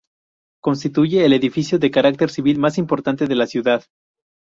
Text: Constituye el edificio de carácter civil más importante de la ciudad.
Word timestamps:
Constituye 0.63 1.25
el 1.27 1.31
edificio 1.33 1.77
de 1.77 1.91
carácter 1.91 2.31
civil 2.31 2.57
más 2.57 2.79
importante 2.79 3.27
de 3.27 3.35
la 3.35 3.45
ciudad. 3.45 3.83